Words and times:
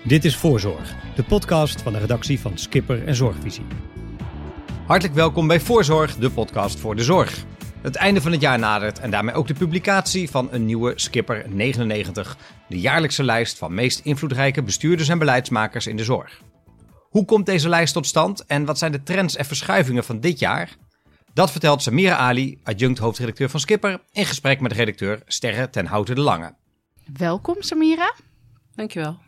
Dit 0.00 0.24
is 0.24 0.36
Voorzorg, 0.36 0.94
de 1.14 1.22
podcast 1.22 1.82
van 1.82 1.92
de 1.92 1.98
redactie 1.98 2.40
van 2.40 2.58
Skipper 2.58 3.06
en 3.06 3.14
Zorgvisie. 3.14 3.64
Hartelijk 4.86 5.14
welkom 5.14 5.46
bij 5.46 5.60
Voorzorg, 5.60 6.16
de 6.16 6.30
podcast 6.30 6.80
voor 6.80 6.96
de 6.96 7.02
zorg. 7.02 7.44
Het 7.82 7.96
einde 7.96 8.20
van 8.20 8.32
het 8.32 8.40
jaar 8.40 8.58
nadert 8.58 8.98
en 8.98 9.10
daarmee 9.10 9.34
ook 9.34 9.46
de 9.46 9.54
publicatie 9.54 10.30
van 10.30 10.48
een 10.50 10.64
nieuwe 10.64 10.92
Skipper 10.96 11.44
99, 11.48 12.36
de 12.68 12.80
jaarlijkse 12.80 13.22
lijst 13.22 13.58
van 13.58 13.74
meest 13.74 14.00
invloedrijke 14.00 14.62
bestuurders 14.62 15.08
en 15.08 15.18
beleidsmakers 15.18 15.86
in 15.86 15.96
de 15.96 16.04
zorg. 16.04 16.42
Hoe 17.10 17.24
komt 17.24 17.46
deze 17.46 17.68
lijst 17.68 17.92
tot 17.92 18.06
stand 18.06 18.46
en 18.46 18.64
wat 18.64 18.78
zijn 18.78 18.92
de 18.92 19.02
trends 19.02 19.36
en 19.36 19.44
verschuivingen 19.44 20.04
van 20.04 20.20
dit 20.20 20.38
jaar? 20.38 20.76
Dat 21.34 21.50
vertelt 21.50 21.82
Samira 21.82 22.16
Ali, 22.16 22.60
adjunct 22.62 22.98
hoofdredacteur 22.98 23.50
van 23.50 23.60
Skipper, 23.60 24.00
in 24.12 24.26
gesprek 24.26 24.60
met 24.60 24.72
redacteur 24.72 25.22
Sterre 25.26 25.70
ten 25.70 25.86
Houten 25.86 26.14
de 26.14 26.20
Lange. 26.20 26.54
Welkom 27.16 27.56
Samira. 27.58 28.14
Dankjewel. 28.74 29.18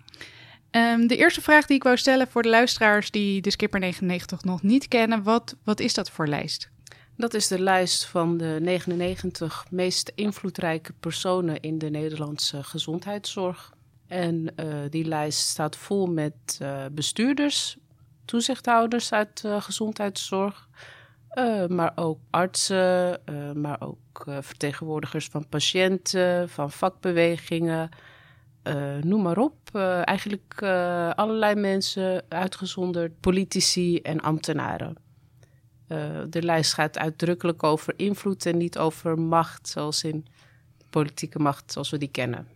Um, 0.76 1.06
de 1.06 1.16
eerste 1.16 1.40
vraag 1.40 1.66
die 1.66 1.76
ik 1.76 1.82
wou 1.82 1.96
stellen 1.96 2.28
voor 2.28 2.42
de 2.42 2.48
luisteraars 2.48 3.10
die 3.10 3.40
de 3.40 3.50
Skipper 3.50 3.80
99 3.80 4.44
nog 4.44 4.62
niet 4.62 4.88
kennen, 4.88 5.22
wat, 5.22 5.56
wat 5.64 5.80
is 5.80 5.94
dat 5.94 6.10
voor 6.10 6.26
lijst? 6.26 6.70
Dat 7.16 7.34
is 7.34 7.48
de 7.48 7.58
lijst 7.58 8.04
van 8.04 8.36
de 8.36 8.58
99 8.60 9.66
meest 9.70 10.12
invloedrijke 10.14 10.92
personen 10.92 11.60
in 11.60 11.78
de 11.78 11.90
Nederlandse 11.90 12.62
gezondheidszorg. 12.62 13.72
En 14.06 14.52
uh, 14.56 14.66
die 14.90 15.04
lijst 15.04 15.48
staat 15.48 15.76
vol 15.76 16.06
met 16.06 16.58
uh, 16.62 16.84
bestuurders, 16.92 17.76
toezichthouders 18.24 19.12
uit 19.12 19.42
uh, 19.46 19.62
gezondheidszorg, 19.62 20.68
maar 21.68 21.92
ook 21.94 22.18
artsen, 22.30 23.20
maar 23.54 23.80
ook 23.80 24.26
vertegenwoordigers 24.40 25.26
van 25.26 25.48
patiënten, 25.48 26.48
van 26.48 26.70
vakbewegingen. 26.70 27.90
Noem 29.00 29.22
maar 29.22 29.38
op. 29.38 29.74
eigenlijk 30.04 30.62
allerlei 31.14 31.54
mensen, 31.54 32.24
uitgezonderd 32.28 33.20
politici 33.20 34.00
en 34.00 34.20
ambtenaren. 34.20 34.96
de 36.28 36.42
lijst 36.42 36.72
gaat 36.72 36.98
uitdrukkelijk 36.98 37.62
over 37.62 37.94
invloed 37.96 38.46
en 38.46 38.56
niet 38.56 38.78
over 38.78 39.18
macht, 39.18 39.68
zoals 39.68 40.04
in 40.04 40.26
politieke 40.90 41.38
macht 41.38 41.72
zoals 41.72 41.90
we 41.90 41.98
die 41.98 42.10
kennen. 42.10 42.48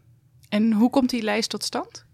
En 0.48 0.73
hoe 0.73 0.91
komt 0.91 1.11
die 1.11 1.23
lijst 1.23 1.50
tot 1.50 1.65
stand? 1.65 2.06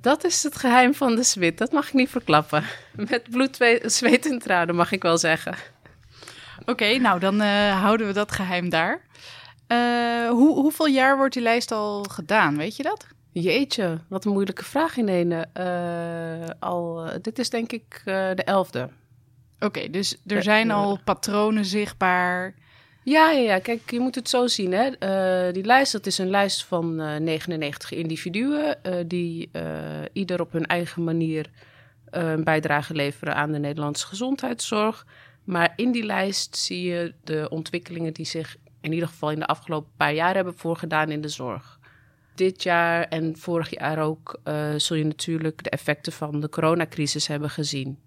Dat 0.00 0.24
is 0.24 0.42
het 0.42 0.56
geheim 0.56 0.94
van 0.94 1.16
de 1.16 1.22
Smit. 1.22 1.58
Dat 1.58 1.72
mag 1.72 1.86
ik 1.86 1.92
niet 1.92 2.10
verklappen. 2.10 2.64
Met 3.10 3.30
bloed, 3.30 3.56
zweet 3.82 4.26
en 4.26 4.38
tranen 4.38 4.74
mag 4.74 4.92
ik 4.92 5.02
wel 5.02 5.18
zeggen. 5.18 5.54
Oké, 6.64 6.98
nou 6.98 7.20
dan 7.20 7.40
houden 7.70 8.06
we 8.06 8.12
dat 8.12 8.32
geheim 8.32 8.68
daar. 8.68 9.00
Uh, 9.68 10.28
hoe, 10.28 10.54
hoeveel 10.60 10.86
jaar 10.86 11.16
wordt 11.16 11.34
die 11.34 11.42
lijst 11.42 11.72
al 11.72 12.02
gedaan? 12.02 12.56
Weet 12.56 12.76
je 12.76 12.82
dat? 12.82 13.06
Jeetje, 13.42 13.98
wat 14.08 14.24
een 14.24 14.32
moeilijke 14.32 14.64
vraag 14.64 14.96
in 14.96 15.08
een. 15.08 15.46
Uh, 15.58 16.48
al, 16.58 17.06
dit 17.22 17.38
is 17.38 17.50
denk 17.50 17.72
ik 17.72 18.02
de 18.04 18.42
elfde. 18.44 18.88
Oké, 19.58 19.90
dus 19.90 20.16
er 20.26 20.42
zijn 20.42 20.70
al 20.70 20.98
patronen 21.04 21.64
zichtbaar. 21.64 22.54
Ja, 23.02 23.30
ja, 23.30 23.40
ja, 23.40 23.58
kijk, 23.58 23.90
je 23.90 24.00
moet 24.00 24.14
het 24.14 24.28
zo 24.28 24.46
zien. 24.46 24.72
Hè. 24.72 24.90
Uh, 25.46 25.52
die 25.52 25.64
lijst, 25.64 25.92
dat 25.92 26.06
is 26.06 26.18
een 26.18 26.30
lijst 26.30 26.64
van 26.64 27.00
uh, 27.00 27.16
99 27.16 27.92
individuen... 27.92 28.78
Die 29.06 29.50
ieder 30.12 30.40
op 30.40 30.52
hun 30.52 30.66
eigen 30.66 31.04
manier 31.04 31.50
een 32.10 32.44
bijdrage 32.44 32.94
leveren 32.94 33.34
aan 33.34 33.52
de 33.52 33.58
Nederlandse 33.58 34.06
gezondheidszorg. 34.06 35.06
Maar 35.44 35.72
in 35.76 35.92
die 35.92 36.04
lijst 36.04 36.56
zie 36.56 36.82
je 36.82 37.14
de 37.24 37.46
ontwikkelingen 37.50 38.12
die 38.12 38.26
zich 38.26 38.56
in 38.80 38.92
ieder 38.92 39.08
geval 39.08 39.30
in 39.30 39.38
de 39.38 39.46
afgelopen 39.46 39.92
paar 39.96 40.14
jaar 40.14 40.34
hebben 40.34 40.56
voorgedaan 40.56 41.10
in 41.10 41.20
de 41.20 41.28
zorg. 41.28 41.78
Dit 42.34 42.62
jaar 42.62 43.02
en 43.02 43.36
vorig 43.36 43.78
jaar 43.78 43.98
ook 43.98 44.40
zul 44.76 44.96
je 44.96 45.04
natuurlijk 45.04 45.62
de 45.62 45.70
effecten 45.70 46.12
van 46.12 46.40
de 46.40 46.48
coronacrisis 46.48 47.26
hebben 47.26 47.50
gezien. 47.50 47.98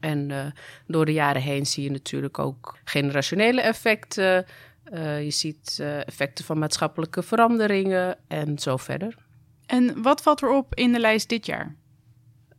En 0.00 0.30
uh, 0.30 0.46
door 0.86 1.04
de 1.04 1.12
jaren 1.12 1.42
heen 1.42 1.66
zie 1.66 1.82
je 1.84 1.90
natuurlijk 1.90 2.38
ook 2.38 2.78
generationele 2.84 3.60
effecten. 3.60 4.46
Uh, 4.92 5.24
je 5.24 5.30
ziet 5.30 5.78
effecten 6.06 6.44
van 6.44 6.58
maatschappelijke 6.58 7.22
veranderingen 7.22 8.18
en 8.28 8.58
zo 8.58 8.76
verder. 8.76 9.14
En 9.66 10.02
wat 10.02 10.22
valt 10.22 10.42
erop 10.42 10.74
in 10.74 10.92
de 10.92 10.98
lijst 10.98 11.28
dit 11.28 11.46
jaar? 11.46 11.76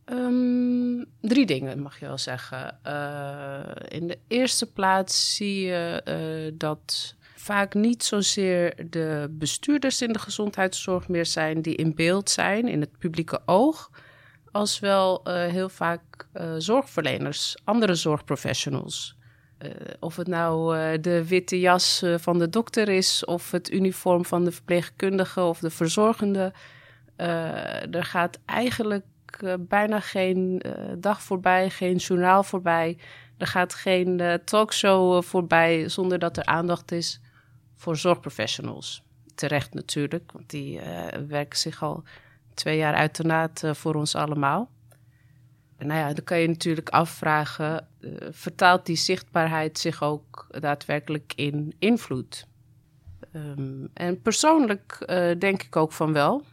Um, 0.06 1.06
drie 1.22 1.46
dingen 1.46 1.82
mag 1.82 2.00
je 2.00 2.06
wel 2.06 2.18
zeggen. 2.18 2.80
in 3.88 4.08
de 4.08 4.18
eerste 4.28 4.72
plaats 4.72 5.36
zie 5.36 5.62
je 5.62 6.54
dat 6.58 7.16
vaak 7.42 7.74
niet 7.74 8.04
zozeer 8.04 8.90
de 8.90 9.28
bestuurders 9.30 10.02
in 10.02 10.14
de 10.14 10.20
gezondheidszorg 10.20 11.08
meer 11.08 11.26
zijn 11.26 11.62
die 11.62 11.76
in 11.76 11.96
beeld 11.96 12.30
zijn 12.30 12.68
in 12.68 12.82
het 12.82 12.98
publieke 12.98 13.42
oog 13.46 13.90
als 14.52 14.80
wel 14.80 15.22
uh, 15.24 15.34
heel 15.46 15.70
vaak 15.70 16.02
uh, 16.34 16.54
zorgverleners, 16.58 17.58
andere 17.64 17.96
zorgprofessionals. 17.96 19.18
Uh, 19.60 19.72
of 20.00 20.16
het 20.16 20.28
nou 20.28 20.76
de 21.00 21.28
witte 21.28 21.60
jas 21.60 22.04
van 22.16 22.40
de 22.40 22.50
dokter 22.50 22.90
is, 22.90 23.26
of 23.26 23.52
het 23.52 23.72
uniform 23.72 24.26
van 24.26 24.44
de 24.44 24.52
verpleegkundige 24.52 25.42
of 25.42 25.60
de 25.60 25.70
verzorgende. 25.70 26.54
er 27.92 28.04
gaat 28.04 28.40
eigenlijk 28.46 29.06
bijna 29.60 30.00
geen 30.00 30.62
dag 30.98 31.22
voorbij, 31.22 31.70
geen 31.70 31.96
journaal 31.96 32.44
voorbij. 32.44 32.98
Er 33.38 33.48
gaat 33.48 33.74
geen 33.74 34.42
talkshow 34.46 35.24
voorbij 35.24 35.90
zonder 35.90 36.20
dat 36.20 36.38
er 36.38 36.46
aandacht 36.46 36.92
is 36.92 37.22
voor 37.82 37.98
zorgprofessionals. 37.98 39.04
Terecht 39.36 39.74
natuurlijk, 39.74 40.32
want 40.32 40.50
die 40.50 40.80
werken 41.28 41.60
zich 41.60 41.84
al 41.84 42.04
twee 42.54 42.78
jaar 42.78 42.94
uiteraard 42.94 43.64
uh, 43.64 43.74
voor 43.74 43.96
ons 43.96 44.16
allemaal. 44.16 44.70
En 45.78 45.88
nou 45.88 46.00
ja, 46.00 46.14
dan 46.14 46.24
kan 46.24 46.40
je 46.40 46.48
natuurlijk 46.48 46.90
afvragen, 46.90 47.88
uh, 48.00 48.12
vertaalt 48.32 48.86
die 48.86 48.96
zichtbaarheid 48.96 49.80
zich 49.80 50.04
ook 50.04 50.48
daadwerkelijk 50.50 51.34
in 51.36 51.76
invloed? 51.80 52.48
Um, 53.34 53.90
en 53.94 54.22
persoonlijk 54.22 55.06
denk 55.40 55.64
ik 55.64 55.76
ook 55.76 55.92
van 55.92 56.14
wel. 56.14 56.44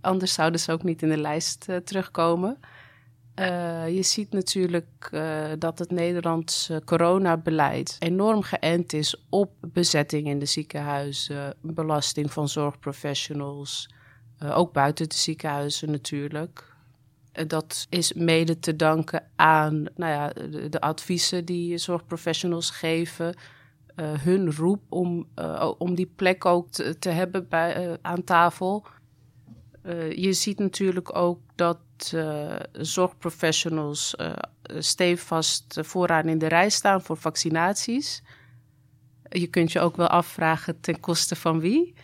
Anders 0.00 0.32
zouden 0.32 0.60
ze 0.60 0.72
ook 0.72 0.82
niet 0.82 1.02
in 1.02 1.08
de 1.08 1.16
lijst 1.16 1.68
terugkomen. 1.84 2.58
Je 3.88 4.02
ziet 4.02 4.32
natuurlijk 4.32 5.10
dat 5.58 5.78
het 5.78 5.90
Nederlandse 5.90 6.82
coronabeleid 6.84 7.96
enorm 7.98 8.42
geënt 8.42 8.92
is 8.92 9.24
op 9.28 9.52
bezetting 9.60 10.26
in 10.26 10.38
de 10.38 10.46
ziekenhuizen, 10.46 11.54
belasting 11.60 12.32
van 12.32 12.48
zorgprofessionals, 12.48 13.88
uh, 14.42 14.58
ook 14.58 14.72
buiten 14.72 15.08
de 15.08 15.14
ziekenhuizen 15.14 15.90
natuurlijk. 15.90 16.74
Dat 17.46 17.86
is 17.88 18.12
mede 18.12 18.58
te 18.58 18.76
danken 18.76 19.24
aan 19.36 19.86
nou 19.94 20.12
ja, 20.12 20.28
de, 20.68 20.80
adviezen 20.80 21.44
die 21.44 21.78
zorgprofessionals 21.78 22.70
geven. 22.70 23.34
Hun 24.00 24.54
roep 24.54 24.82
om, 24.88 25.28
om 25.78 25.94
die 25.94 26.12
plek 26.16 26.44
ook 26.44 26.70
te, 26.70 26.98
te 26.98 27.08
hebben 27.08 27.48
bij, 27.48 27.98
aan 28.02 28.24
tafel. 28.24 28.86
Je 30.14 30.32
ziet 30.32 30.58
natuurlijk 30.58 31.16
ook 31.16 31.40
dat 31.54 31.78
zorgprofessionals 32.72 34.14
stevast 34.78 35.78
vooraan 35.80 36.28
in 36.28 36.38
de 36.38 36.46
rij 36.46 36.70
staan 36.70 37.02
voor 37.02 37.16
vaccinaties. 37.16 38.22
Je 39.28 39.46
kunt 39.46 39.72
je 39.72 39.80
ook 39.80 39.96
wel 39.96 40.08
afvragen 40.08 40.80
ten 40.80 41.00
koste 41.00 41.36
van 41.36 41.60
wie. 41.60 41.94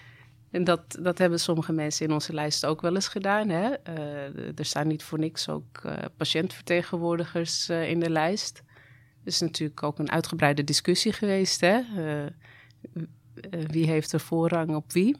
En 0.50 0.64
dat, 0.64 0.98
dat 1.00 1.18
hebben 1.18 1.40
sommige 1.40 1.72
mensen 1.72 2.06
in 2.06 2.12
onze 2.12 2.32
lijst 2.32 2.66
ook 2.66 2.80
wel 2.80 2.94
eens 2.94 3.08
gedaan. 3.08 3.48
Hè? 3.48 3.70
Uh, 3.88 4.58
er 4.58 4.64
staan 4.64 4.86
niet 4.86 5.02
voor 5.02 5.18
niks 5.18 5.48
ook 5.48 5.82
uh, 5.86 5.92
patiëntvertegenwoordigers 6.16 7.70
uh, 7.70 7.90
in 7.90 8.00
de 8.00 8.10
lijst. 8.10 8.62
Er 9.20 9.34
is 9.34 9.40
natuurlijk 9.40 9.82
ook 9.82 9.98
een 9.98 10.10
uitgebreide 10.10 10.64
discussie 10.64 11.12
geweest. 11.12 11.60
Hè? 11.60 11.80
wie 13.66 13.86
heeft 13.86 14.12
er 14.12 14.20
voorrang 14.20 14.74
op 14.74 14.92
wie? 14.92 15.16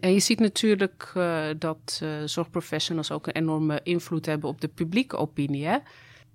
En 0.00 0.12
je 0.12 0.20
ziet 0.20 0.40
natuurlijk 0.40 1.12
dat 1.58 2.02
zorgprofessionals 2.24 3.10
ook 3.10 3.26
een 3.26 3.32
enorme 3.32 3.80
invloed 3.82 4.26
hebben 4.26 4.48
op 4.48 4.60
de 4.60 4.68
publieke 4.68 5.16
opinie. 5.16 5.78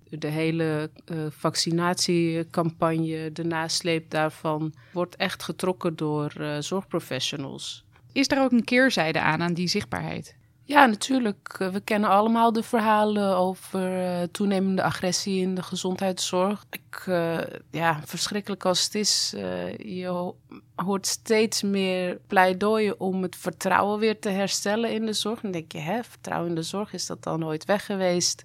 De 0.08 0.26
hele 0.26 0.90
vaccinatiecampagne, 1.30 3.32
de 3.32 3.44
nasleep 3.44 4.10
daarvan, 4.10 4.74
wordt 4.92 5.16
echt 5.16 5.42
getrokken 5.42 5.96
door 5.96 6.32
zorgprofessionals. 6.60 7.84
Is 8.12 8.30
er 8.30 8.40
ook 8.40 8.52
een 8.52 8.64
keerzijde 8.64 9.20
aan, 9.20 9.42
aan 9.42 9.54
die 9.54 9.68
zichtbaarheid? 9.68 10.36
Ja, 10.66 10.86
natuurlijk. 10.86 11.56
We 11.58 11.80
kennen 11.80 12.10
allemaal 12.10 12.52
de 12.52 12.62
verhalen 12.62 13.36
over 13.36 14.02
uh, 14.02 14.22
toenemende 14.22 14.82
agressie 14.82 15.40
in 15.40 15.54
de 15.54 15.62
gezondheidszorg. 15.62 16.64
Ik, 16.70 17.04
uh, 17.08 17.38
ja, 17.70 18.00
verschrikkelijk 18.04 18.64
als 18.64 18.84
het 18.84 18.94
is. 18.94 19.30
Je 19.78 20.32
hoort 20.74 21.06
steeds 21.06 21.62
meer 21.62 22.20
pleidooien 22.26 23.00
om 23.00 23.22
het 23.22 23.36
vertrouwen 23.36 23.98
weer 23.98 24.18
te 24.18 24.28
herstellen 24.28 24.92
in 24.92 25.06
de 25.06 25.12
zorg. 25.12 25.40
Dan 25.40 25.50
denk 25.50 25.72
je, 25.72 25.78
hè, 25.78 26.04
vertrouwen 26.04 26.48
in 26.48 26.54
de 26.54 26.62
zorg, 26.62 26.92
is 26.92 27.06
dat 27.06 27.22
dan 27.22 27.38
nooit 27.38 27.64
weg 27.64 27.86
geweest? 27.86 28.44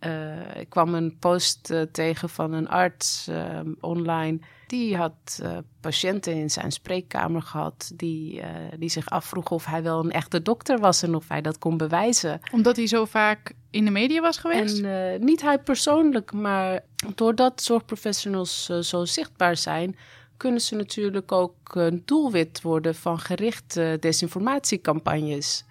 Uh, 0.00 0.60
ik 0.60 0.68
kwam 0.68 0.94
een 0.94 1.18
post 1.18 1.70
uh, 1.70 1.82
tegen 1.82 2.28
van 2.28 2.52
een 2.52 2.68
arts 2.68 3.28
uh, 3.28 3.60
online. 3.80 4.38
Die 4.66 4.96
had 4.96 5.42
patiënten 5.80 6.34
in 6.34 6.50
zijn 6.50 6.72
spreekkamer 6.72 7.42
gehad. 7.42 7.92
Die, 7.94 8.42
die 8.78 8.88
zich 8.88 9.08
afvroegen 9.10 9.56
of 9.56 9.64
hij 9.64 9.82
wel 9.82 10.04
een 10.04 10.10
echte 10.10 10.42
dokter 10.42 10.78
was 10.78 11.02
en 11.02 11.14
of 11.14 11.28
hij 11.28 11.42
dat 11.42 11.58
kon 11.58 11.76
bewijzen. 11.76 12.40
Omdat 12.52 12.76
hij 12.76 12.86
zo 12.86 13.04
vaak 13.04 13.52
in 13.70 13.84
de 13.84 13.90
media 13.90 14.20
was 14.20 14.38
geweest? 14.38 14.82
En 14.82 15.24
niet 15.24 15.42
hij 15.42 15.58
persoonlijk, 15.58 16.32
maar 16.32 16.80
doordat 17.14 17.62
zorgprofessionals 17.62 18.64
zo 18.80 19.04
zichtbaar 19.04 19.56
zijn, 19.56 19.96
kunnen 20.36 20.60
ze 20.60 20.74
natuurlijk 20.74 21.32
ook 21.32 21.74
een 21.74 22.02
doelwit 22.04 22.62
worden 22.62 22.94
van 22.94 23.18
gerichte 23.18 23.96
desinformatiecampagnes. 24.00 25.64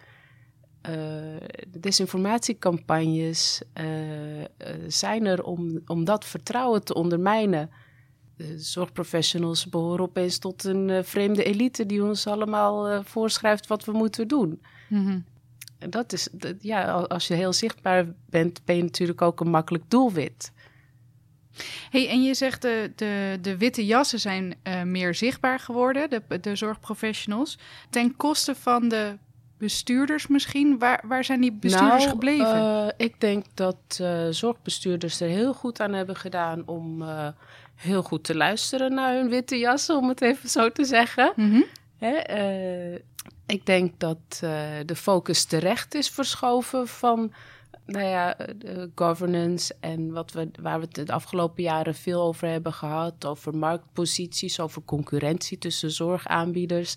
Uh, 0.90 1.36
desinformatiecampagnes 1.80 3.62
uh, 3.82 4.40
uh, 4.40 4.46
zijn 4.88 5.26
er 5.26 5.44
om, 5.44 5.82
om 5.86 6.04
dat 6.04 6.26
vertrouwen 6.26 6.84
te 6.84 6.94
ondermijnen. 6.94 7.70
De 8.38 8.60
zorgprofessionals 8.60 9.70
behoren 9.70 10.06
opeens 10.06 10.38
tot 10.38 10.64
een 10.64 11.06
vreemde 11.06 11.44
elite 11.44 11.86
die 11.86 12.04
ons 12.04 12.28
allemaal 12.28 13.04
voorschrijft 13.04 13.68
wat 13.68 13.86
we 13.86 13.92
moeten 13.92 14.28
doen. 14.28 14.62
Mm 14.90 15.26
Dat 15.90 16.14
is, 16.14 16.28
dat, 16.32 16.56
ja, 16.60 16.92
als 16.92 17.28
je 17.28 17.34
heel 17.34 17.54
zichtbaar 17.54 18.06
bent, 18.30 18.66
ben 18.66 18.76
je 18.76 18.84
natuurlijk 18.84 19.22
ook 19.22 19.40
een 19.40 19.50
makkelijk 19.50 19.84
doelwit. 19.88 20.52
Hey, 21.90 22.10
en 22.10 22.24
je 22.24 22.34
zegt 22.34 22.62
de, 22.62 22.92
de, 22.96 23.38
de 23.42 23.58
witte 23.58 23.86
jassen 23.86 24.20
zijn 24.20 24.56
meer 24.84 25.16
zichtbaar 25.16 25.60
geworden, 25.60 26.10
de, 26.10 26.40
de 26.40 26.56
zorgprofessionals, 26.56 27.58
ten 27.90 28.16
koste 28.16 28.56
van 28.56 28.88
de 28.88 29.18
bestuurders 29.57 30.28
misschien? 30.28 30.80
Waar, 30.80 31.04
waar 31.07 31.24
zijn 31.24 31.42
die 31.42 31.52
bestuurders 31.52 32.04
nou, 32.04 32.10
gebleven? 32.10 32.57
Uh, 32.57 32.88
ik 32.98 33.19
denk 33.19 33.46
dat 33.54 34.00
uh, 34.02 34.28
zorgbestuurders 34.30 35.22
er 35.22 35.28
heel 35.28 35.54
goed 35.54 35.80
aan 35.80 35.94
hebben 35.94 36.16
gedaan 36.16 36.68
om 36.68 37.02
uh, 37.02 37.28
heel 37.75 38.04
goed 38.04 38.24
te 38.24 38.36
luisteren 38.36 38.94
naar 38.94 39.13
hun 39.13 39.30
witte 39.30 39.57
jassen, 39.57 39.98
om 39.98 40.10
het 40.10 40.22
even 40.22 40.50
zo 40.50 40.69
te 40.69 40.84
zeggen. 40.84 41.34
Mm 41.36 41.52
-hmm. 41.52 41.66
Hè, 41.98 42.19
ik 43.46 43.66
denk 43.66 44.00
dat 44.00 44.18
de 44.86 44.96
focus 44.96 45.44
terecht 45.44 45.96
is 45.96 46.10
verschoven 46.10 46.88
van 46.88 47.34
nou 47.86 48.06
ja, 48.06 48.38
governance 48.96 49.75
en 49.80 50.12
wat 50.12 50.31
we, 50.31 50.50
waar 50.62 50.80
we 50.80 50.86
het 50.92 51.08
de 51.08 51.13
afgelopen 51.13 51.63
jaren 51.63 51.96
veel 51.96 52.22
over 52.22 52.48
hebben 52.48 52.74
gehad, 52.74 53.25
over 53.25 53.56
marktposities, 53.56 54.60
over 54.60 54.81
concurrentie 54.86 55.58
tussen 55.58 55.92
zorgaanbieders 55.92 56.96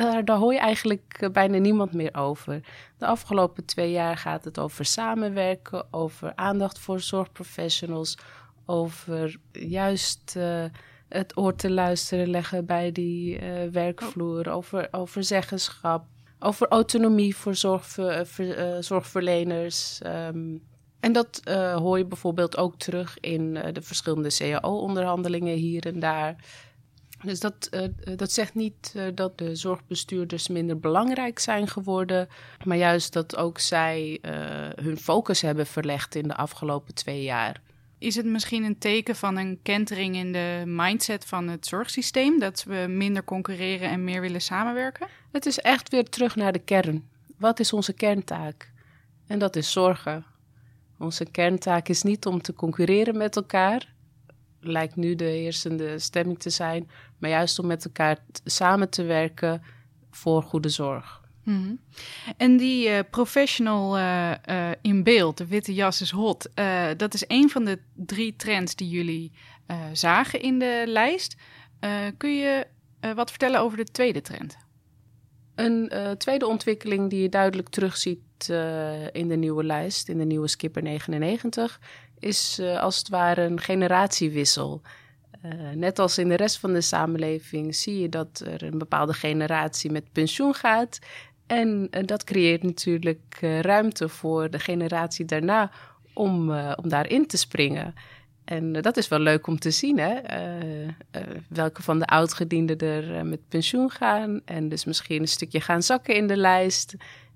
daar, 0.00 0.24
daar 0.24 0.36
hoor 0.36 0.52
je 0.52 0.58
eigenlijk 0.58 1.16
eh, 1.20 1.30
bijna 1.30 1.58
niemand 1.58 1.92
meer 1.92 2.14
over. 2.14 2.60
De 2.98 3.06
afgelopen 3.06 3.64
twee 3.64 3.90
jaar 3.90 4.16
gaat 4.16 4.44
het 4.44 4.58
over 4.58 4.84
samenwerken, 4.84 5.92
over 5.92 6.32
aandacht 6.34 6.78
voor 6.78 7.00
zorgprofessionals, 7.00 8.18
over 8.66 9.36
juist 9.52 10.34
uh, 10.36 10.64
het 11.08 11.36
oor 11.36 11.54
te 11.56 11.70
luisteren 11.70 12.30
leggen 12.30 12.66
bij 12.66 12.92
die 12.92 13.40
uh, 13.40 13.70
werkvloer, 13.72 14.50
over, 14.50 14.88
over 14.90 15.24
zeggenschap, 15.24 16.04
over 16.38 16.68
autonomie 16.68 17.36
voor 17.36 17.54
zorgver, 17.54 18.26
ver, 18.26 18.84
zorgverleners. 18.84 20.00
Um, 20.06 20.62
en 21.00 21.12
dat 21.12 21.40
hoor 21.74 21.98
je 21.98 22.04
bijvoorbeeld 22.04 22.56
ook 22.56 22.76
terug 22.76 23.20
in 23.20 23.52
de 23.52 23.82
verschillende 23.82 24.36
CAO-onderhandelingen 24.36 25.56
hier 25.56 25.86
en 25.86 26.00
daar. 26.00 26.36
Dus 27.22 27.40
dat, 27.40 27.68
uh, 27.70 28.16
dat 28.16 28.32
zegt 28.32 28.54
niet 28.54 28.92
uh, 28.96 29.02
dat 29.14 29.38
de 29.38 29.56
zorgbestuurders 29.56 30.48
minder 30.48 30.78
belangrijk 30.80 31.38
zijn 31.38 31.68
geworden, 31.68 32.28
maar 32.64 32.76
juist 32.76 33.12
dat 33.12 33.36
ook 33.36 33.58
zij 33.58 34.18
uh, 34.22 34.32
hun 34.84 34.96
focus 34.96 35.40
hebben 35.40 35.66
verlegd 35.66 36.14
in 36.14 36.28
de 36.28 36.36
afgelopen 36.36 36.94
twee 36.94 37.22
jaar. 37.22 37.60
Is 37.98 38.14
het 38.14 38.26
misschien 38.26 38.64
een 38.64 38.78
teken 38.78 39.16
van 39.16 39.36
een 39.36 39.58
kentering 39.62 40.16
in 40.16 40.32
de 40.32 40.62
mindset 40.66 41.24
van 41.24 41.48
het 41.48 41.66
zorgsysteem, 41.66 42.38
dat 42.38 42.64
we 42.64 42.86
minder 42.88 43.24
concurreren 43.24 43.90
en 43.90 44.04
meer 44.04 44.20
willen 44.20 44.40
samenwerken? 44.42 45.08
Het 45.32 45.46
is 45.46 45.58
echt 45.58 45.88
weer 45.88 46.04
terug 46.04 46.36
naar 46.36 46.52
de 46.52 46.58
kern. 46.58 47.08
Wat 47.38 47.60
is 47.60 47.72
onze 47.72 47.92
kerntaak? 47.92 48.72
En 49.26 49.38
dat 49.38 49.56
is 49.56 49.72
zorgen. 49.72 50.24
Onze 50.98 51.24
kerntaak 51.24 51.88
is 51.88 52.02
niet 52.02 52.26
om 52.26 52.42
te 52.42 52.54
concurreren 52.54 53.16
met 53.16 53.36
elkaar, 53.36 53.94
lijkt 54.60 54.96
nu 54.96 55.14
de 55.14 55.24
heersende 55.24 55.98
stemming 55.98 56.38
te 56.38 56.50
zijn, 56.50 56.90
maar 57.18 57.30
juist 57.30 57.58
om 57.58 57.66
met 57.66 57.84
elkaar 57.84 58.18
samen 58.44 58.90
te 58.90 59.02
werken 59.02 59.62
voor 60.10 60.42
goede 60.42 60.68
zorg. 60.68 61.20
Mm 61.44 61.62
-hmm. 61.62 61.80
En 62.36 62.56
die 62.56 62.88
uh, 62.88 62.98
professional 63.10 63.98
uh, 63.98 64.30
uh, 64.50 64.70
in 64.82 65.02
beeld, 65.02 65.38
de 65.38 65.46
witte 65.46 65.74
jas 65.74 66.00
is 66.00 66.10
hot, 66.10 66.48
dat 66.96 67.14
is 67.14 67.24
een 67.26 67.50
van 67.50 67.64
de 67.64 67.78
drie 67.94 68.36
trends 68.36 68.74
die 68.74 68.88
jullie 68.88 69.32
zagen 69.92 70.40
in 70.40 70.58
de 70.58 70.82
lijst. 70.86 71.36
kun 72.16 72.36
je 72.36 72.66
wat 73.14 73.30
vertellen 73.30 73.60
over 73.60 73.76
de 73.76 73.84
tweede 73.84 74.20
trend? 74.20 74.56
Een 75.54 75.92
tweede 76.18 76.46
ontwikkeling 76.46 77.10
die 77.10 77.22
je 77.22 77.28
duidelijk 77.28 77.68
terugziet 77.68 78.48
in 79.12 79.28
de 79.28 79.36
nieuwe 79.36 79.64
lijst, 79.64 80.08
in 80.08 80.18
de 80.18 80.24
nieuwe 80.24 80.48
Skipper 80.48 80.82
99, 80.82 81.80
is 82.20 82.58
uh, 82.60 82.80
als 82.80 82.98
het 82.98 83.08
ware 83.08 83.42
een 83.42 83.60
generatiewissel. 83.60 84.80
Uh, 85.44 85.70
net 85.74 85.98
als 85.98 86.18
in 86.18 86.28
de 86.28 86.36
rest 86.36 86.58
van 86.58 86.72
de 86.72 86.80
samenleving 86.80 87.74
zie 87.74 88.00
je 88.00 88.08
dat 88.08 88.42
er 88.46 88.62
een 88.62 88.78
bepaalde 88.78 89.12
generatie 89.12 89.90
met 89.90 90.12
pensioen 90.12 90.54
gaat. 90.54 90.98
En 91.46 91.88
uh, 91.90 92.06
dat 92.06 92.24
creëert 92.24 92.62
natuurlijk 92.62 93.38
ruimte 93.60 94.08
voor 94.08 94.50
de 94.50 94.58
generatie 94.58 95.24
daarna 95.24 95.70
om, 96.14 96.50
om 96.52 96.88
daarin 96.88 97.26
te 97.26 97.36
springen. 97.36 97.94
En 98.44 98.72
dat 98.72 98.96
is 98.96 99.08
wel 99.08 99.18
leuk 99.18 99.46
om 99.46 99.58
te 99.58 99.70
zien, 99.70 99.98
hè? 99.98 100.14
welke 101.48 101.82
van 101.82 101.98
de 101.98 102.06
oudgedienden 102.06 102.78
er 102.78 103.26
met 103.26 103.48
pensioen 103.48 103.90
gaan. 103.90 104.40
En 104.44 104.68
dus 104.68 104.84
misschien 104.84 105.20
een 105.20 105.28
stukje 105.28 105.60
gaan 105.60 105.82
zakken 105.82 106.14
in 106.14 106.26
de 106.26 106.36
lijst. 106.36 106.94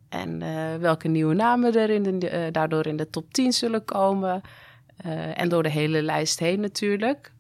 En 0.09 0.39
welke 0.81 1.09
nieuwe 1.09 1.35
namen 1.35 1.75
er 1.75 2.53
daardoor 2.53 2.87
in 2.87 2.97
de 2.97 3.11
top 3.11 3.33
10 3.33 3.53
zullen 3.53 3.85
komen. 3.85 4.43
Uh, 5.07 5.41
en 5.41 5.49
door 5.49 5.63
de 5.63 5.71
hele 5.71 6.03
lijst 6.03 6.39
heen 6.39 6.61
natuurlijk. 6.61 7.33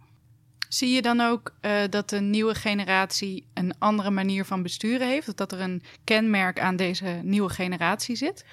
Zie 0.68 0.94
je 0.94 1.02
dan 1.02 1.20
ook 1.20 1.54
uh, 1.60 1.80
dat 1.90 2.10
de 2.10 2.20
nieuwe 2.20 2.54
generatie 2.54 3.46
een 3.54 3.74
andere 3.78 4.10
manier 4.10 4.44
van 4.44 4.62
besturen 4.62 5.08
heeft? 5.08 5.28
Of 5.28 5.34
dat 5.34 5.52
er 5.52 5.60
een 5.60 5.82
kenmerk 6.04 6.60
aan 6.60 6.76
deze 6.76 7.20
nieuwe 7.22 7.48
generatie 7.48 8.16
zit? 8.16 8.44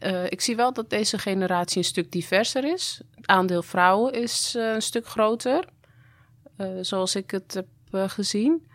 Uh, 0.00 0.24
ik 0.24 0.40
zie 0.40 0.56
wel 0.56 0.72
dat 0.72 0.90
deze 0.90 1.18
generatie 1.18 1.78
een 1.78 1.84
stuk 1.84 2.12
diverser 2.12 2.64
is. 2.72 3.00
Het 3.14 3.26
aandeel 3.26 3.62
vrouwen 3.62 4.12
is 4.12 4.54
een 4.58 4.82
stuk 4.82 5.06
groter, 5.06 5.64
zoals 6.80 7.14
ik 7.14 7.30
het 7.30 7.54
heb 7.54 7.66
gezien. 8.10 8.66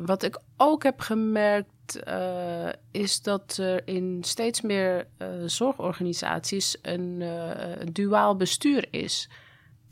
wat 0.00 0.22
ik 0.22 0.38
ook 0.56 0.82
heb 0.82 1.00
gemerkt 1.00 1.70
uh, 2.08 2.68
is 2.90 3.22
dat 3.22 3.56
er 3.56 3.88
in 3.88 4.18
steeds 4.24 4.60
meer 4.60 5.06
uh, 5.18 5.28
zorgorganisaties 5.46 6.76
een, 6.82 7.20
uh, 7.20 7.50
een, 7.78 7.92
duaal 7.92 8.36
bestuur 8.36 8.86
is. 8.90 9.28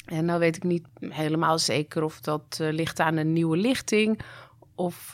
En 0.05 0.25
nou 0.25 0.39
weet 0.39 0.57
ik 0.57 0.63
niet 0.63 0.87
helemaal 1.01 1.59
zeker 1.59 2.03
of 2.03 2.21
dat 2.21 2.59
ligt 2.59 3.01
aan 3.01 3.17
een 3.17 3.33
nieuwe 3.33 3.57
lichting 3.57 4.21
of 4.75 5.13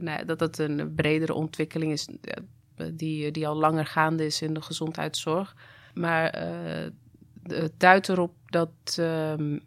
nou, 0.00 0.24
dat 0.24 0.38
dat 0.38 0.58
een 0.58 0.94
bredere 0.94 1.34
ontwikkeling 1.34 1.92
is 1.92 2.08
die, 2.92 3.30
die 3.30 3.48
al 3.48 3.56
langer 3.56 3.86
gaande 3.86 4.26
is 4.26 4.42
in 4.42 4.54
de 4.54 4.62
gezondheidszorg. 4.62 5.56
Maar 5.94 6.48
het 7.42 7.80
duidt 7.80 8.08
erop 8.08 8.34
dat 8.46 8.96
um, 8.98 9.60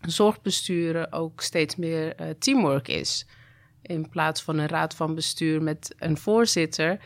zorgbesturen 0.00 1.12
ook 1.12 1.40
steeds 1.40 1.76
meer 1.76 2.14
teamwork 2.38 2.88
is. 2.88 3.26
In 3.86 4.08
plaats 4.08 4.42
van 4.42 4.58
een 4.58 4.68
raad 4.68 4.94
van 4.94 5.14
bestuur 5.14 5.62
met 5.62 5.94
een 5.98 6.16
voorzitter, 6.16 6.98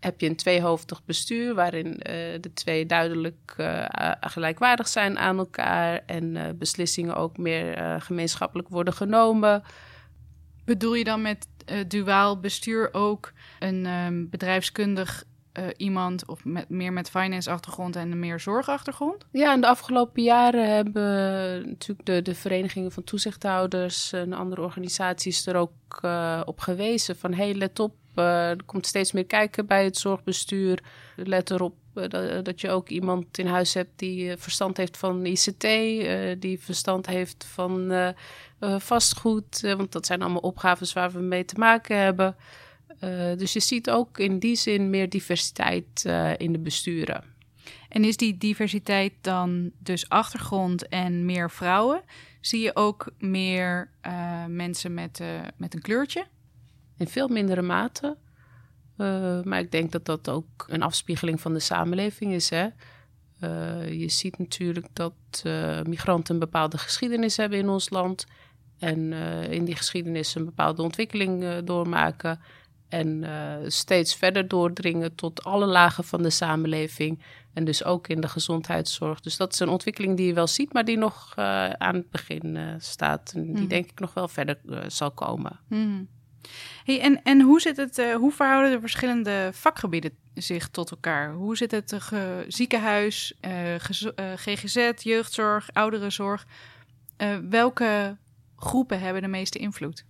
heb 0.00 0.20
je 0.20 0.28
een 0.28 0.36
tweehoofdig 0.36 1.04
bestuur 1.04 1.54
waarin 1.54 1.86
uh, 1.86 2.02
de 2.40 2.50
twee 2.54 2.86
duidelijk 2.86 3.54
uh, 3.56 3.84
gelijkwaardig 4.20 4.88
zijn 4.88 5.18
aan 5.18 5.38
elkaar 5.38 6.02
en 6.06 6.34
uh, 6.34 6.42
beslissingen 6.54 7.16
ook 7.16 7.38
meer 7.38 7.96
gemeenschappelijk 8.00 8.68
worden 8.68 8.94
genomen. 8.94 9.62
Bedoel 10.64 10.94
je 10.94 11.04
dan 11.04 11.22
met 11.22 11.46
duaal 11.88 12.40
bestuur 12.40 12.88
ook 12.92 13.32
een 13.58 13.86
um, 13.86 14.30
bedrijfskundig 14.30 15.24
uh, 15.58 15.64
iemand 15.76 16.26
of 16.26 16.44
met, 16.44 16.68
meer 16.68 16.92
met 16.92 17.10
finance 17.10 17.50
achtergrond 17.50 17.96
en 17.96 18.18
meer 18.18 18.40
zorgachtergrond? 18.40 19.26
Ja, 19.30 19.54
in 19.54 19.60
de 19.60 19.66
afgelopen 19.66 20.22
jaren 20.22 20.74
hebben 20.74 21.02
natuurlijk 21.68 22.06
de, 22.06 22.22
de 22.22 22.34
verenigingen 22.34 22.92
van 22.92 23.04
toezichthouders 23.04 24.12
en 24.12 24.32
andere 24.32 24.62
organisaties 24.62 25.46
er 25.46 25.56
ook 25.56 25.72
uh, 26.04 26.40
op 26.44 26.60
gewezen 26.60 27.16
van 27.16 27.34
hey, 27.34 27.54
let 27.54 27.78
op, 27.78 27.94
uh, 28.14 28.48
er 28.48 28.64
komt 28.64 28.86
steeds 28.86 29.12
meer 29.12 29.26
kijken 29.26 29.66
bij 29.66 29.84
het 29.84 29.96
zorgbestuur. 29.96 30.82
Let 31.16 31.50
erop 31.50 31.74
dat, 31.92 32.44
dat 32.44 32.60
je 32.60 32.70
ook 32.70 32.88
iemand 32.88 33.38
in 33.38 33.46
huis 33.46 33.74
hebt 33.74 33.90
die 33.98 34.36
verstand 34.36 34.76
heeft 34.76 34.96
van 34.96 35.26
ICT, 35.26 35.60
die 36.40 36.60
verstand 36.60 37.06
heeft 37.06 37.46
van 37.52 37.92
vastgoed, 38.60 39.60
want 39.60 39.92
dat 39.92 40.06
zijn 40.06 40.22
allemaal 40.22 40.40
opgaves 40.40 40.92
waar 40.92 41.10
we 41.10 41.18
mee 41.18 41.44
te 41.44 41.58
maken 41.58 41.98
hebben. 41.98 42.36
Uh, 43.00 43.36
dus 43.36 43.52
je 43.52 43.60
ziet 43.60 43.90
ook 43.90 44.18
in 44.18 44.38
die 44.38 44.56
zin 44.56 44.90
meer 44.90 45.08
diversiteit 45.08 46.04
uh, 46.06 46.30
in 46.36 46.52
de 46.52 46.58
besturen. 46.58 47.24
En 47.88 48.04
is 48.04 48.16
die 48.16 48.36
diversiteit 48.36 49.12
dan 49.20 49.70
dus 49.78 50.08
achtergrond 50.08 50.88
en 50.88 51.24
meer 51.24 51.50
vrouwen? 51.50 52.02
Zie 52.40 52.60
je 52.60 52.76
ook 52.76 53.12
meer 53.18 53.90
uh, 54.06 54.44
mensen 54.46 54.94
met, 54.94 55.20
met 55.56 55.74
een 55.74 55.80
kleurtje? 55.80 56.26
In 56.96 57.08
veel 57.08 57.28
mindere 57.28 57.62
mate. 57.62 58.16
Uh, 58.98 59.42
maar 59.42 59.58
ik 59.58 59.70
denk 59.70 59.92
dat 59.92 60.04
dat 60.04 60.28
ook 60.28 60.66
een 60.68 60.82
afspiegeling 60.82 61.40
van 61.40 61.52
de 61.52 61.60
samenleving 61.60 62.32
is. 62.32 62.50
Hè? 62.50 62.68
je 63.90 64.08
ziet 64.08 64.38
natuurlijk 64.38 64.86
dat 64.92 65.44
migranten 65.86 66.34
een 66.34 66.40
bepaalde 66.40 66.78
geschiedenis 66.78 67.36
hebben 67.36 67.58
in 67.58 67.68
ons 67.68 67.90
land. 67.90 68.26
En 68.78 69.12
in 69.50 69.64
die 69.64 69.76
geschiedenis 69.76 70.34
een 70.34 70.44
bepaalde 70.44 70.82
ontwikkeling 70.82 71.64
doormaken. 71.64 72.40
En 72.88 73.24
steeds 73.66 74.14
verder 74.14 74.48
doordringen 74.48 75.14
tot 75.14 75.44
alle 75.44 75.66
lagen 75.66 76.04
van 76.04 76.22
de 76.22 76.30
samenleving. 76.30 77.22
En 77.56 77.64
dus 77.64 77.84
ook 77.84 78.08
in 78.08 78.20
de 78.20 78.28
gezondheidszorg. 78.28 79.20
Dus 79.20 79.36
dat 79.36 79.52
is 79.52 79.58
een 79.58 79.68
ontwikkeling 79.68 80.16
die 80.16 80.26
je 80.26 80.34
wel 80.34 80.46
ziet, 80.46 80.72
maar 80.72 80.84
die 80.84 80.98
nog 80.98 81.34
uh, 81.38 81.70
aan 81.70 81.94
het 81.94 82.10
begin 82.10 82.54
uh, 82.54 82.74
staat. 82.78 83.32
En 83.34 83.52
die 83.52 83.62
mm. 83.62 83.68
denk 83.68 83.90
ik 83.90 84.00
nog 84.00 84.14
wel 84.14 84.28
verder 84.28 84.58
zal 84.86 85.10
komen. 85.10 85.60
Mm. 85.68 86.08
Hey, 86.84 87.00
en, 87.00 87.22
en 87.22 87.40
hoe, 87.40 87.60
zit 87.60 87.76
het, 87.76 88.12
hoe 88.14 88.32
verhouden 88.32 88.70
de 88.70 88.80
verschillende 88.80 89.50
vakgebieden 89.52 90.10
zich 90.34 90.68
tot 90.68 90.90
elkaar? 90.90 91.32
Hoe 91.32 91.56
zit 91.56 91.70
het 91.70 91.98
ziekenhuis, 92.48 93.34
GGZ, 94.36 94.90
jeugdzorg, 94.96 95.68
ouderenzorg? 95.72 96.46
welke 97.48 98.16
groepen 98.56 99.00
hebben 99.00 99.22
de 99.22 99.28
meeste 99.28 99.58
invloed? 99.58 100.04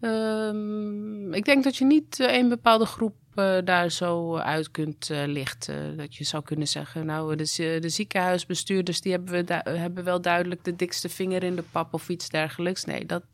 Um, 0.00 1.34
ik 1.34 1.44
denk 1.44 1.64
dat 1.64 1.76
je 1.76 1.84
niet 1.84 2.20
één 2.20 2.48
bepaalde 2.48 2.86
groep 2.86 3.14
uh, 3.34 3.58
daar 3.64 3.90
zo 3.90 4.36
uit 4.36 4.70
kunt 4.70 5.08
lichten. 5.10 5.96
Dat 5.96 6.16
je 6.16 6.24
zou 6.24 6.42
kunnen 6.42 6.68
zeggen, 6.68 7.06
nou, 7.06 7.36
de, 7.36 7.78
de 7.80 7.88
ziekenhuisbestuurders 7.88 9.00
die 9.00 9.12
hebben, 9.12 9.46
we 9.46 9.70
hebben 9.70 10.04
wel 10.04 10.20
duidelijk 10.20 10.64
de 10.64 10.76
dikste 10.76 11.08
vinger 11.08 11.42
in 11.42 11.56
de 11.56 11.64
pap 11.72 11.94
of 11.94 12.08
iets 12.08 12.28
dergelijks. 12.28 12.84
Nee, 12.84 13.06
dat, 13.06 13.24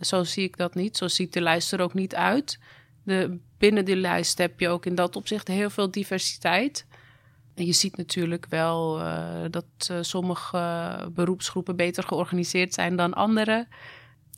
zo 0.00 0.24
zie 0.24 0.44
ik 0.44 0.56
dat 0.56 0.74
niet. 0.74 0.96
Zo 0.96 1.08
ziet 1.08 1.32
de 1.32 1.40
lijst 1.40 1.72
er 1.72 1.80
ook 1.80 1.94
niet 1.94 2.14
uit. 2.14 2.58
De, 3.04 3.38
binnen 3.58 3.84
die 3.84 3.96
lijst 3.96 4.38
heb 4.38 4.60
je 4.60 4.68
ook 4.68 4.86
in 4.86 4.94
dat 4.94 5.16
opzicht 5.16 5.48
heel 5.48 5.70
veel 5.70 5.90
diversiteit. 5.90 6.86
En 7.54 7.66
je 7.66 7.72
ziet 7.72 7.96
natuurlijk 7.96 8.46
wel 8.48 9.02
dat 9.50 9.90
sommige 10.00 11.10
beroepsgroepen 11.12 11.76
beter 11.76 12.04
georganiseerd 12.04 12.74
zijn 12.74 12.96
dan 12.96 13.14
andere. 13.14 13.66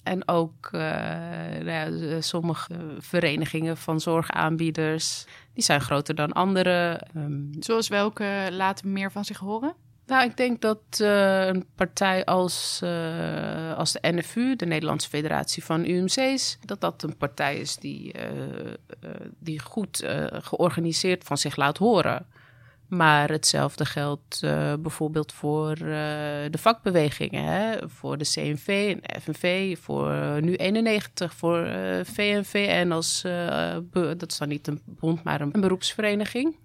En 0.02 0.28
ook 0.28 0.70
uh, 0.72 0.80
nou 1.62 1.70
ja, 1.70 2.20
sommige 2.20 2.74
verenigingen 2.98 3.76
van 3.76 4.00
zorgaanbieders, 4.00 5.24
die 5.54 5.64
zijn 5.64 5.80
groter 5.80 6.14
dan 6.14 6.32
andere. 6.32 7.00
Um, 7.16 7.50
Zoals 7.58 7.88
welke 7.88 8.48
laten 8.50 8.92
meer 8.92 9.12
van 9.12 9.24
zich 9.24 9.38
horen? 9.38 9.74
Nou, 10.06 10.24
ik 10.24 10.36
denk 10.36 10.60
dat 10.60 10.80
uh, 11.00 11.46
een 11.46 11.66
partij 11.74 12.24
als, 12.24 12.80
uh, 12.84 13.76
als 13.76 13.92
de 13.92 13.98
NFU, 14.02 14.56
de 14.56 14.66
Nederlandse 14.66 15.08
Federatie 15.08 15.64
van 15.64 15.84
UMC's, 15.84 16.58
dat 16.64 16.80
dat 16.80 17.02
een 17.02 17.16
partij 17.16 17.56
is 17.56 17.76
die, 17.76 18.14
die 19.38 19.60
goed 19.60 20.04
georganiseerd 20.30 21.24
van 21.24 21.38
zich 21.38 21.56
laat 21.56 21.78
horen. 21.78 22.26
Maar 22.90 23.30
hetzelfde 23.30 23.84
geldt 23.84 24.40
uh, 24.44 24.74
bijvoorbeeld 24.74 25.32
voor 25.32 25.70
uh, 25.70 25.86
de 26.50 26.58
vakbewegingen, 26.58 27.44
hè? 27.44 27.88
voor 27.88 28.18
de 28.18 28.24
CNV 28.24 28.96
en 29.00 29.20
FNV, 29.20 29.78
voor 29.78 30.10
uh, 30.10 30.36
nu 30.36 30.54
91, 30.54 31.34
voor 31.34 31.68
VNV 32.04 32.66
en 32.70 32.92
als, 32.92 33.22
dat 33.92 34.30
is 34.30 34.38
dan 34.38 34.48
niet 34.48 34.66
een 34.66 34.82
bond, 34.84 35.22
maar 35.22 35.40
een, 35.40 35.50
een 35.52 35.60
beroepsvereniging. 35.60 36.56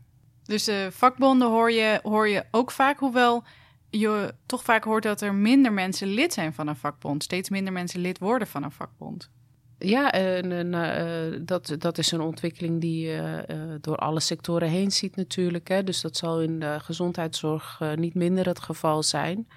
Dus 0.44 0.64
de 0.64 0.88
vakbonden 0.92 1.50
hoor 1.50 1.72
je, 1.72 2.00
hoor 2.04 2.28
je 2.28 2.44
ook 2.52 2.72
vaak, 2.72 3.00
hoewel 3.00 3.44
je 3.90 4.34
toch 4.46 4.64
vaak 4.64 4.84
hoort 4.84 5.04
dat 5.04 5.22
er 5.22 5.34
minder 5.34 5.74
mensen 5.74 6.08
lid 6.08 6.34
zijn 6.34 6.54
van 6.54 6.68
een 6.68 6.76
vakbond. 6.76 7.24
Steeds 7.24 7.50
minder 7.50 7.74
mensen 7.74 8.00
lid 8.00 8.20
worden 8.20 8.48
van 8.48 8.64
een 8.64 8.72
vakbond. 8.72 9.30
Ja, 9.78 10.12
en, 10.12 10.74
uh, 10.74 11.40
dat, 11.42 11.76
dat 11.78 11.98
is 11.98 12.12
een 12.12 12.22
ontwikkeling 12.22 12.82
die 12.82 13.08
je 13.08 13.46
uh, 13.48 13.76
door 13.82 13.96
alle 13.96 14.20
sectoren 14.20 14.70
heen 14.70 14.92
ziet 14.92 15.16
natuurlijk. 15.16 15.68
Hè. 15.68 15.84
Dus 15.84 16.02
dat 16.02 16.18
zal 16.18 16.42
in 16.42 16.60
de 16.60 16.78
gezondheidszorg 16.80 17.80
uh, 17.82 17.94
niet 17.94 18.14
minder 18.14 18.48
het 18.48 18.60
geval 18.60 19.04
zijn. 19.04 19.48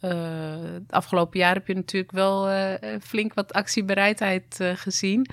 het 0.00 0.92
afgelopen 0.92 1.38
jaar 1.38 1.54
heb 1.54 1.66
je 1.66 1.74
natuurlijk 1.74 2.12
wel 2.12 2.48
flink 3.00 3.34
wat 3.34 3.52
actiebereidheid 3.52 4.58
gezien. 4.74 5.26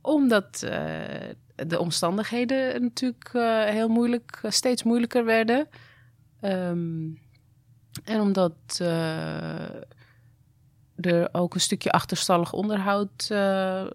Omdat 0.00 0.58
de 1.54 1.78
omstandigheden 1.78 2.82
natuurlijk 2.82 3.30
heel 3.72 3.88
moeilijk, 3.88 4.40
steeds 4.48 4.82
moeilijker 4.82 5.24
werden. 5.24 5.68
Um, 6.42 7.18
en 8.04 8.20
omdat 8.20 8.80
er 11.00 11.28
ook 11.32 11.54
een 11.54 11.60
stukje 11.60 11.90
achterstallig 11.90 12.52
onderhoud 12.52 13.28
uh, 13.32 13.86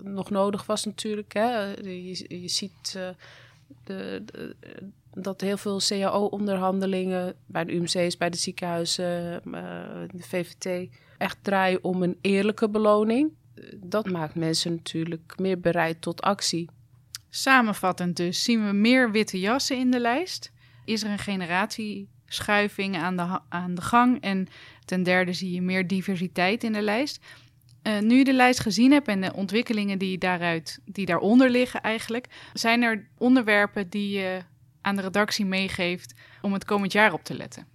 nog 0.00 0.30
nodig 0.30 0.66
was 0.66 0.84
natuurlijk. 0.84 1.32
Hè. 1.32 1.74
Je, 1.82 2.40
je 2.42 2.48
ziet 2.48 2.98
de, 3.84 4.22
de, 4.24 4.54
dat 5.14 5.40
heel 5.40 5.56
veel 5.56 5.80
CAO-onderhandelingen 5.88 7.34
bij 7.46 7.64
de 7.64 7.72
UMC's, 7.72 8.16
bij 8.16 8.30
de 8.30 8.36
ziekenhuizen, 8.36 9.40
de 10.12 10.22
VVT, 10.22 10.88
echt 11.18 11.38
draaien 11.42 11.84
om 11.84 12.02
een 12.02 12.18
eerlijke 12.20 12.68
beloning. 12.68 13.32
Dat 13.76 14.10
maakt 14.10 14.34
mensen 14.34 14.74
natuurlijk 14.74 15.34
meer 15.36 15.60
bereid 15.60 16.02
tot 16.02 16.20
actie. 16.20 16.68
Samenvattend 17.30 18.16
dus, 18.16 18.42
zien 18.42 18.66
we 18.66 18.72
meer 18.72 19.10
witte 19.10 19.40
jassen 19.40 19.78
in 19.78 19.90
de 19.90 20.00
lijst? 20.00 20.52
Is 20.84 21.02
er 21.02 21.10
een 21.10 21.18
generatieschuiving 21.18 22.96
aan 22.96 23.16
de, 23.16 23.38
aan 23.48 23.74
de 23.74 23.82
gang 23.82 24.20
en 24.20 24.48
Ten 24.88 25.02
derde 25.02 25.32
zie 25.32 25.52
je 25.52 25.62
meer 25.62 25.86
diversiteit 25.86 26.64
in 26.64 26.72
de 26.72 26.82
lijst. 26.82 27.24
Uh, 27.82 27.98
nu 27.98 28.16
je 28.16 28.24
de 28.24 28.32
lijst 28.32 28.60
gezien 28.60 28.92
hebt 28.92 29.08
en 29.08 29.20
de 29.20 29.32
ontwikkelingen 29.34 29.98
die, 29.98 30.18
daaruit, 30.18 30.80
die 30.84 31.06
daaronder 31.06 31.50
liggen 31.50 31.80
eigenlijk, 31.80 32.26
zijn 32.52 32.82
er 32.82 33.08
onderwerpen 33.18 33.88
die 33.88 34.18
je 34.18 34.40
aan 34.80 34.96
de 34.96 35.02
redactie 35.02 35.44
meegeeft 35.44 36.14
om 36.42 36.52
het 36.52 36.64
komend 36.64 36.92
jaar 36.92 37.12
op 37.12 37.24
te 37.24 37.34
letten? 37.34 37.66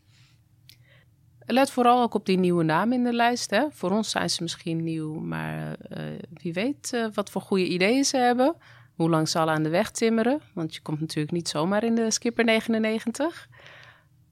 Let 1.46 1.72
vooral 1.72 2.02
ook 2.02 2.14
op 2.14 2.26
die 2.26 2.38
nieuwe 2.38 2.64
namen 2.64 2.98
in 2.98 3.04
de 3.04 3.14
lijst. 3.14 3.50
Hè. 3.50 3.66
Voor 3.72 3.92
ons 3.92 4.10
zijn 4.10 4.30
ze 4.30 4.44
misschien 4.44 4.84
nieuw, 4.84 5.20
maar 5.20 5.78
uh, 5.90 6.04
wie 6.34 6.54
weet 6.54 6.92
uh, 6.94 7.08
wat 7.14 7.30
voor 7.30 7.42
goede 7.42 7.68
ideeën 7.68 8.04
ze 8.04 8.18
hebben. 8.18 8.56
Hoe 8.96 9.10
lang 9.10 9.30
ze 9.30 9.40
al 9.40 9.50
aan 9.50 9.64
de 9.64 9.70
weg 9.70 9.92
timmeren. 9.92 10.42
Want 10.54 10.76
je 10.76 10.82
komt 10.82 11.00
natuurlijk 11.00 11.34
niet 11.34 11.50
zomaar 11.50 11.84
in 11.84 11.96
de 11.96 12.12
Skipper 12.12 12.44
99. 12.44 13.48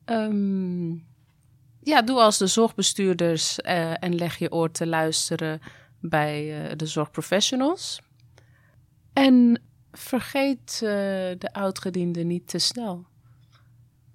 Um, 0.05 1.09
ja, 1.83 2.01
doe 2.01 2.19
als 2.19 2.37
de 2.37 2.47
zorgbestuurders 2.47 3.59
uh, 3.59 4.03
en 4.03 4.15
leg 4.15 4.37
je 4.37 4.51
oor 4.51 4.71
te 4.71 4.87
luisteren 4.87 5.61
bij 5.99 6.69
uh, 6.69 6.75
de 6.75 6.85
zorgprofessionals. 6.85 8.01
En 9.13 9.61
vergeet 9.91 10.81
uh, 10.83 10.89
de 11.37 11.49
oudgedienden 11.51 12.27
niet 12.27 12.47
te 12.47 12.59
snel. 12.59 13.05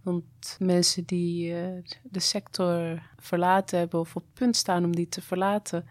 Want 0.03 0.57
mensen 0.59 1.05
die 1.05 1.55
de 2.03 2.21
sector 2.21 3.03
verlaten 3.17 3.79
hebben 3.79 4.01
of 4.01 4.17
op 4.17 4.25
punt 4.33 4.57
staan 4.57 4.85
om 4.85 4.97
die 4.97 5.09
te 5.09 5.23
verlaten, 5.23 5.89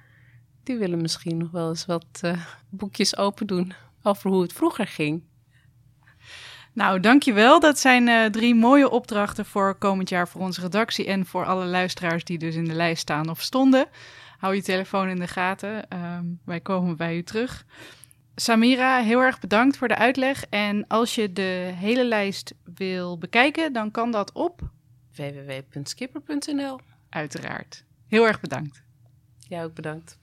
die 0.64 0.78
willen 0.78 1.02
misschien 1.02 1.38
nog 1.38 1.52
wel 1.52 1.70
eens 1.70 1.86
wat 1.86 2.22
boekjes 2.70 3.18
open 3.18 3.48
doen 3.48 3.74
over 4.04 4.30
hoe 4.30 4.42
het 4.42 4.54
vroeger 4.54 4.88
ging. 4.88 5.24
Nou, 6.76 7.00
dankjewel. 7.00 7.60
Dat 7.60 7.80
zijn 7.80 8.08
uh, 8.08 8.26
drie 8.26 8.56
mooie 8.56 8.90
opdrachten 8.90 9.46
voor 9.46 9.76
komend 9.76 10.10
jaar 10.10 10.28
voor 10.28 10.42
onze 10.42 10.62
redactie 10.62 11.06
en 11.06 11.26
voor 11.26 11.46
alle 11.46 11.66
luisteraars 11.66 12.24
die 12.24 12.38
dus 12.38 12.56
in 12.56 12.66
de 12.66 12.74
lijst 12.74 13.02
staan 13.02 13.30
of 13.30 13.42
stonden. 13.42 13.88
Hou 14.38 14.56
je 14.56 14.62
telefoon 14.62 15.08
in 15.08 15.20
de 15.20 15.28
gaten. 15.28 15.86
Um, 15.94 16.40
wij 16.46 16.60
komen 16.60 16.98
bij 16.98 17.18
u 17.18 17.24
terug. 17.24 17.66
Samira, 18.36 19.02
heel 19.02 19.20
erg 19.20 19.40
bedankt 19.40 19.78
voor 19.78 19.88
de 19.88 19.96
uitleg. 19.96 20.46
En 20.50 20.88
als 20.88 21.16
je 21.16 21.34
de 21.34 21.72
hele 21.76 22.06
lijst 22.06 22.54
wil 22.76 23.18
bekijken, 23.18 23.74
dan 23.74 23.92
kan 23.92 24.12
dat 24.12 24.32
op 24.32 24.62
www.skipper.nl. 25.16 26.80
Uiteraard. 27.10 27.86
Heel 28.08 28.28
erg 28.28 28.40
bedankt. 28.40 28.84
Jij 29.48 29.64
ook 29.64 29.74
bedankt. 29.74 30.18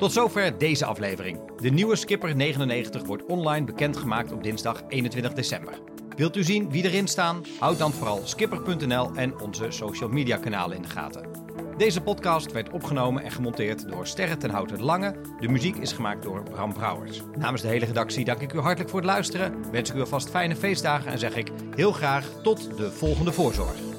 Tot 0.00 0.12
zover 0.12 0.58
deze 0.58 0.84
aflevering. 0.84 1.40
De 1.56 1.70
nieuwe 1.70 1.96
Skipper 1.96 2.36
99 2.36 3.04
wordt 3.04 3.26
online 3.26 3.66
bekendgemaakt 3.66 4.32
op 4.32 4.42
dinsdag 4.42 4.82
21 4.88 5.32
december. 5.32 5.74
Wilt 6.16 6.36
u 6.36 6.42
zien 6.42 6.70
wie 6.70 6.84
erin 6.84 7.08
staan? 7.08 7.44
Houd 7.58 7.78
dan 7.78 7.92
vooral 7.92 8.20
skipper.nl 8.24 9.10
en 9.14 9.40
onze 9.40 9.66
social 9.68 10.08
media 10.08 10.36
kanalen 10.36 10.76
in 10.76 10.82
de 10.82 10.88
gaten. 10.88 11.28
Deze 11.76 12.00
podcast 12.00 12.52
werd 12.52 12.70
opgenomen 12.70 13.22
en 13.22 13.30
gemonteerd 13.30 13.88
door 13.88 14.06
Sterren 14.06 14.38
ten 14.38 14.50
Houten 14.50 14.82
Lange. 14.82 15.14
De 15.40 15.48
muziek 15.48 15.76
is 15.76 15.92
gemaakt 15.92 16.22
door 16.22 16.42
Bram 16.42 16.72
Brouwers. 16.72 17.20
Namens 17.38 17.62
de 17.62 17.68
hele 17.68 17.86
redactie 17.86 18.24
dank 18.24 18.40
ik 18.40 18.52
u 18.52 18.58
hartelijk 18.58 18.90
voor 18.90 19.00
het 19.00 19.08
luisteren. 19.08 19.70
Wens 19.70 19.90
ik 19.90 19.96
u 19.96 20.00
alvast 20.00 20.30
fijne 20.30 20.56
feestdagen 20.56 21.12
en 21.12 21.18
zeg 21.18 21.36
ik 21.36 21.50
heel 21.74 21.92
graag 21.92 22.26
tot 22.42 22.76
de 22.76 22.92
volgende 22.92 23.32
voorzorg. 23.32 23.89